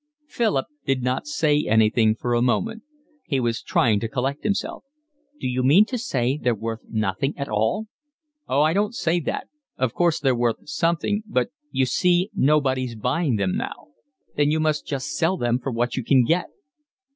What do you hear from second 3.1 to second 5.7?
He was trying to collect himself. "D'you